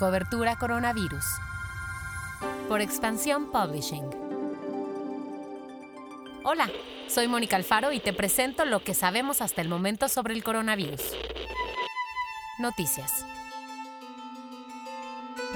Cobertura 0.00 0.56
Coronavirus. 0.56 1.26
Por 2.70 2.80
Expansión 2.80 3.52
Publishing. 3.52 4.08
Hola, 6.42 6.70
soy 7.06 7.28
Mónica 7.28 7.56
Alfaro 7.56 7.92
y 7.92 8.00
te 8.00 8.14
presento 8.14 8.64
lo 8.64 8.82
que 8.82 8.94
sabemos 8.94 9.42
hasta 9.42 9.60
el 9.60 9.68
momento 9.68 10.08
sobre 10.08 10.32
el 10.32 10.42
coronavirus. 10.42 11.02
Noticias. 12.60 13.26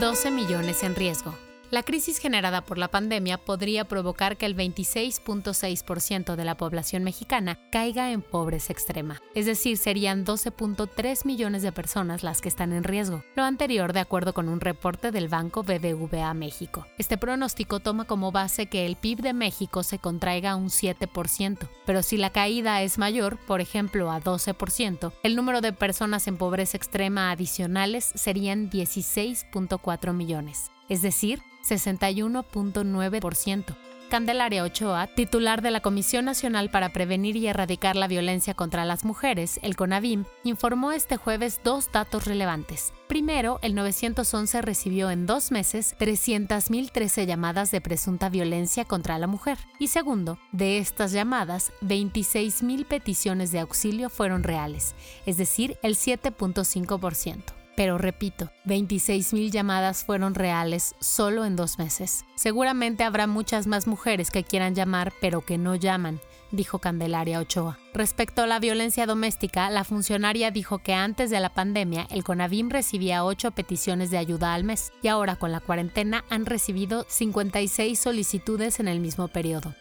12 0.00 0.32
millones 0.32 0.82
en 0.82 0.96
riesgo. 0.96 1.38
La 1.72 1.82
crisis 1.82 2.18
generada 2.18 2.60
por 2.66 2.76
la 2.76 2.88
pandemia 2.88 3.38
podría 3.38 3.86
provocar 3.86 4.36
que 4.36 4.44
el 4.44 4.54
26.6% 4.54 6.36
de 6.36 6.44
la 6.44 6.54
población 6.54 7.02
mexicana 7.02 7.58
caiga 7.70 8.12
en 8.12 8.20
pobreza 8.20 8.74
extrema, 8.74 9.22
es 9.34 9.46
decir, 9.46 9.78
serían 9.78 10.26
12.3 10.26 11.24
millones 11.24 11.62
de 11.62 11.72
personas 11.72 12.22
las 12.22 12.42
que 12.42 12.50
están 12.50 12.74
en 12.74 12.84
riesgo, 12.84 13.24
lo 13.36 13.44
anterior 13.44 13.94
de 13.94 14.00
acuerdo 14.00 14.34
con 14.34 14.50
un 14.50 14.60
reporte 14.60 15.12
del 15.12 15.28
Banco 15.28 15.62
BBVA 15.62 16.34
México. 16.34 16.86
Este 16.98 17.16
pronóstico 17.16 17.80
toma 17.80 18.04
como 18.04 18.32
base 18.32 18.66
que 18.66 18.84
el 18.84 18.96
PIB 18.96 19.22
de 19.22 19.32
México 19.32 19.82
se 19.82 19.98
contraiga 19.98 20.56
un 20.56 20.68
7%, 20.68 21.70
pero 21.86 22.02
si 22.02 22.18
la 22.18 22.28
caída 22.28 22.82
es 22.82 22.98
mayor, 22.98 23.38
por 23.46 23.62
ejemplo 23.62 24.10
a 24.10 24.20
12%, 24.20 25.10
el 25.22 25.36
número 25.36 25.62
de 25.62 25.72
personas 25.72 26.28
en 26.28 26.36
pobreza 26.36 26.76
extrema 26.76 27.30
adicionales 27.30 28.12
serían 28.14 28.68
16.4 28.68 30.12
millones, 30.12 30.70
es 30.90 31.00
decir, 31.00 31.42
61.9%. 31.62 33.76
Candelaria 34.12 34.62
Ochoa, 34.62 35.06
titular 35.06 35.62
de 35.62 35.70
la 35.70 35.80
Comisión 35.80 36.26
Nacional 36.26 36.68
para 36.68 36.90
Prevenir 36.90 37.34
y 37.36 37.46
Erradicar 37.46 37.96
la 37.96 38.08
Violencia 38.08 38.52
contra 38.52 38.84
las 38.84 39.06
Mujeres, 39.06 39.58
el 39.62 39.74
CONAVIM, 39.74 40.26
informó 40.44 40.92
este 40.92 41.16
jueves 41.16 41.60
dos 41.64 41.90
datos 41.92 42.26
relevantes. 42.26 42.92
Primero, 43.08 43.58
el 43.62 43.74
911 43.74 44.60
recibió 44.60 45.10
en 45.10 45.24
dos 45.24 45.50
meses 45.50 45.96
300.013 45.98 47.24
llamadas 47.24 47.70
de 47.70 47.80
presunta 47.80 48.28
violencia 48.28 48.84
contra 48.84 49.18
la 49.18 49.28
mujer. 49.28 49.56
Y 49.78 49.86
segundo, 49.86 50.38
de 50.52 50.76
estas 50.76 51.12
llamadas, 51.12 51.72
26.000 51.80 52.84
peticiones 52.84 53.50
de 53.50 53.60
auxilio 53.60 54.10
fueron 54.10 54.42
reales, 54.42 54.94
es 55.24 55.38
decir, 55.38 55.78
el 55.82 55.96
7.5%. 55.96 57.61
Pero 57.74 57.96
repito, 57.98 58.50
26.000 58.66 59.50
llamadas 59.50 60.04
fueron 60.04 60.34
reales 60.34 60.94
solo 61.00 61.44
en 61.44 61.56
dos 61.56 61.78
meses. 61.78 62.24
Seguramente 62.36 63.04
habrá 63.04 63.26
muchas 63.26 63.66
más 63.66 63.86
mujeres 63.86 64.30
que 64.30 64.44
quieran 64.44 64.74
llamar 64.74 65.12
pero 65.20 65.40
que 65.40 65.58
no 65.58 65.74
llaman, 65.74 66.20
dijo 66.50 66.78
Candelaria 66.78 67.40
Ochoa. 67.40 67.78
Respecto 67.94 68.42
a 68.42 68.46
la 68.46 68.58
violencia 68.58 69.06
doméstica, 69.06 69.70
la 69.70 69.84
funcionaria 69.84 70.50
dijo 70.50 70.78
que 70.78 70.94
antes 70.94 71.30
de 71.30 71.40
la 71.40 71.54
pandemia 71.54 72.06
el 72.10 72.24
CONAVIM 72.24 72.70
recibía 72.70 73.24
8 73.24 73.52
peticiones 73.52 74.10
de 74.10 74.18
ayuda 74.18 74.54
al 74.54 74.64
mes 74.64 74.92
y 75.02 75.08
ahora 75.08 75.36
con 75.36 75.50
la 75.50 75.60
cuarentena 75.60 76.24
han 76.28 76.46
recibido 76.46 77.06
56 77.08 77.98
solicitudes 77.98 78.80
en 78.80 78.88
el 78.88 79.00
mismo 79.00 79.28
periodo. 79.28 79.74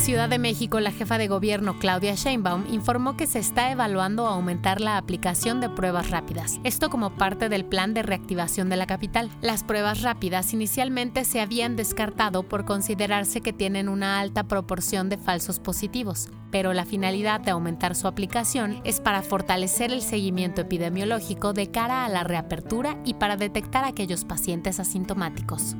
Ciudad 0.00 0.30
de 0.30 0.38
México, 0.38 0.80
la 0.80 0.92
jefa 0.92 1.18
de 1.18 1.28
gobierno 1.28 1.78
Claudia 1.78 2.14
Sheinbaum 2.14 2.64
informó 2.72 3.18
que 3.18 3.26
se 3.26 3.38
está 3.38 3.70
evaluando 3.70 4.26
aumentar 4.26 4.80
la 4.80 4.96
aplicación 4.96 5.60
de 5.60 5.68
pruebas 5.68 6.08
rápidas, 6.08 6.58
esto 6.64 6.88
como 6.88 7.10
parte 7.16 7.50
del 7.50 7.66
plan 7.66 7.92
de 7.92 8.02
reactivación 8.02 8.70
de 8.70 8.76
la 8.76 8.86
capital. 8.86 9.28
Las 9.42 9.62
pruebas 9.62 10.00
rápidas 10.00 10.54
inicialmente 10.54 11.26
se 11.26 11.42
habían 11.42 11.76
descartado 11.76 12.44
por 12.44 12.64
considerarse 12.64 13.42
que 13.42 13.52
tienen 13.52 13.90
una 13.90 14.20
alta 14.20 14.44
proporción 14.44 15.10
de 15.10 15.18
falsos 15.18 15.60
positivos, 15.60 16.30
pero 16.50 16.72
la 16.72 16.86
finalidad 16.86 17.42
de 17.42 17.50
aumentar 17.50 17.94
su 17.94 18.08
aplicación 18.08 18.80
es 18.84 19.00
para 19.00 19.20
fortalecer 19.20 19.92
el 19.92 20.00
seguimiento 20.00 20.62
epidemiológico 20.62 21.52
de 21.52 21.70
cara 21.70 22.06
a 22.06 22.08
la 22.08 22.24
reapertura 22.24 22.96
y 23.04 23.14
para 23.14 23.36
detectar 23.36 23.84
aquellos 23.84 24.24
pacientes 24.24 24.80
asintomáticos. 24.80 25.76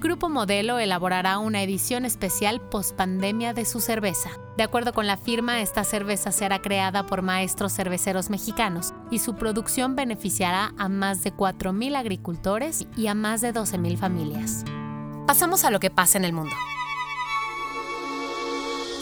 Grupo 0.00 0.28
Modelo 0.28 0.78
elaborará 0.78 1.40
una 1.40 1.60
edición 1.60 2.04
especial 2.04 2.60
post-pandemia 2.60 3.52
de 3.52 3.64
su 3.64 3.80
cerveza. 3.80 4.30
De 4.56 4.62
acuerdo 4.62 4.92
con 4.92 5.08
la 5.08 5.16
firma, 5.16 5.60
esta 5.60 5.82
cerveza 5.82 6.30
será 6.30 6.60
creada 6.60 7.04
por 7.04 7.22
maestros 7.22 7.72
cerveceros 7.72 8.30
mexicanos 8.30 8.94
y 9.10 9.18
su 9.18 9.34
producción 9.34 9.96
beneficiará 9.96 10.72
a 10.78 10.88
más 10.88 11.24
de 11.24 11.34
4.000 11.34 11.96
agricultores 11.96 12.86
y 12.96 13.08
a 13.08 13.14
más 13.14 13.40
de 13.40 13.52
12.000 13.52 13.96
familias. 13.96 14.64
Pasamos 15.26 15.64
a 15.64 15.70
lo 15.70 15.80
que 15.80 15.90
pasa 15.90 16.16
en 16.16 16.24
el 16.24 16.32
mundo. 16.32 16.54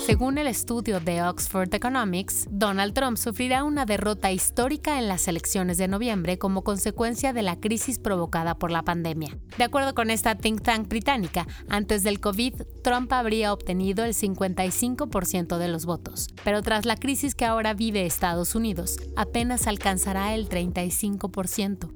Según 0.06 0.38
el 0.38 0.46
estudio 0.46 1.00
de 1.00 1.20
Oxford 1.24 1.74
Economics, 1.74 2.46
Donald 2.48 2.94
Trump 2.94 3.16
sufrirá 3.16 3.64
una 3.64 3.86
derrota 3.86 4.30
histórica 4.30 5.00
en 5.00 5.08
las 5.08 5.26
elecciones 5.26 5.78
de 5.78 5.88
noviembre 5.88 6.38
como 6.38 6.62
consecuencia 6.62 7.32
de 7.32 7.42
la 7.42 7.58
crisis 7.58 7.98
provocada 7.98 8.56
por 8.56 8.70
la 8.70 8.84
pandemia. 8.84 9.36
De 9.58 9.64
acuerdo 9.64 9.96
con 9.96 10.10
esta 10.10 10.36
think 10.36 10.62
tank 10.62 10.86
británica, 10.86 11.48
antes 11.68 12.04
del 12.04 12.20
COVID, 12.20 12.54
Trump 12.84 13.12
habría 13.12 13.52
obtenido 13.52 14.04
el 14.04 14.14
55% 14.14 15.58
de 15.58 15.66
los 15.66 15.86
votos, 15.86 16.28
pero 16.44 16.62
tras 16.62 16.86
la 16.86 16.94
crisis 16.94 17.34
que 17.34 17.44
ahora 17.44 17.74
vive 17.74 18.06
Estados 18.06 18.54
Unidos, 18.54 18.98
apenas 19.16 19.66
alcanzará 19.66 20.36
el 20.36 20.48
35%. 20.48 21.95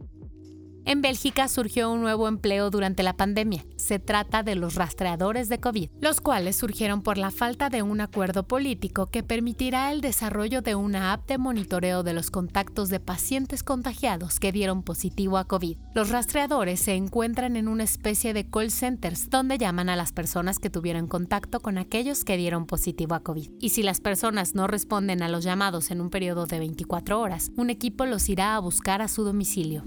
En 0.84 1.02
Bélgica 1.02 1.46
surgió 1.48 1.90
un 1.90 2.00
nuevo 2.00 2.26
empleo 2.26 2.70
durante 2.70 3.02
la 3.02 3.16
pandemia. 3.16 3.64
Se 3.76 3.98
trata 3.98 4.42
de 4.42 4.54
los 4.54 4.74
rastreadores 4.74 5.48
de 5.48 5.60
COVID, 5.60 5.90
los 6.00 6.20
cuales 6.20 6.56
surgieron 6.56 7.02
por 7.02 7.18
la 7.18 7.30
falta 7.30 7.68
de 7.68 7.82
un 7.82 8.00
acuerdo 8.00 8.46
político 8.46 9.10
que 9.10 9.22
permitirá 9.22 9.92
el 9.92 10.00
desarrollo 10.00 10.62
de 10.62 10.74
una 10.74 11.12
app 11.12 11.28
de 11.28 11.38
monitoreo 11.38 12.02
de 12.02 12.14
los 12.14 12.30
contactos 12.30 12.88
de 12.88 13.00
pacientes 13.00 13.62
contagiados 13.62 14.40
que 14.40 14.52
dieron 14.52 14.82
positivo 14.82 15.38
a 15.38 15.44
COVID. 15.44 15.76
Los 15.94 16.08
rastreadores 16.08 16.80
se 16.80 16.94
encuentran 16.94 17.56
en 17.56 17.68
una 17.68 17.84
especie 17.84 18.32
de 18.32 18.48
call 18.48 18.70
centers 18.70 19.30
donde 19.30 19.58
llaman 19.58 19.88
a 19.88 19.96
las 19.96 20.12
personas 20.12 20.58
que 20.58 20.70
tuvieron 20.70 21.06
contacto 21.06 21.60
con 21.60 21.78
aquellos 21.78 22.24
que 22.24 22.36
dieron 22.36 22.66
positivo 22.66 23.14
a 23.14 23.20
COVID. 23.20 23.50
Y 23.60 23.70
si 23.70 23.82
las 23.82 24.00
personas 24.00 24.54
no 24.54 24.66
responden 24.66 25.22
a 25.22 25.28
los 25.28 25.44
llamados 25.44 25.90
en 25.90 26.00
un 26.00 26.10
periodo 26.10 26.46
de 26.46 26.58
24 26.58 27.20
horas, 27.20 27.52
un 27.56 27.70
equipo 27.70 28.06
los 28.06 28.28
irá 28.28 28.56
a 28.56 28.60
buscar 28.60 29.02
a 29.02 29.08
su 29.08 29.24
domicilio. 29.24 29.84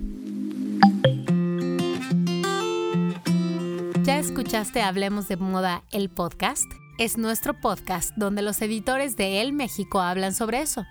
Escuchaste 4.24 4.82
Hablemos 4.82 5.28
de 5.28 5.36
Moda, 5.36 5.84
el 5.92 6.10
podcast? 6.10 6.66
Es 6.98 7.18
nuestro 7.18 7.60
podcast 7.60 8.12
donde 8.16 8.42
los 8.42 8.62
editores 8.62 9.18
de 9.18 9.42
El 9.42 9.52
México 9.52 10.00
hablan 10.00 10.34
sobre 10.34 10.62
eso. 10.62 10.86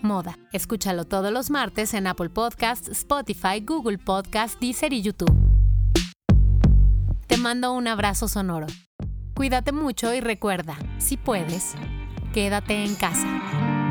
Moda. 0.00 0.38
Escúchalo 0.52 1.04
todos 1.04 1.30
los 1.30 1.50
martes 1.50 1.92
en 1.92 2.06
Apple 2.06 2.30
Podcasts, 2.30 2.88
Spotify, 2.88 3.60
Google 3.60 3.98
Podcasts, 3.98 4.58
Deezer 4.58 4.94
y 4.94 5.02
YouTube. 5.02 5.34
Te 7.26 7.36
mando 7.36 7.74
un 7.74 7.86
abrazo 7.88 8.26
sonoro. 8.26 8.66
Cuídate 9.34 9.72
mucho 9.72 10.14
y 10.14 10.20
recuerda, 10.20 10.78
si 10.96 11.18
puedes, 11.18 11.74
quédate 12.32 12.84
en 12.84 12.94
casa. 12.94 13.87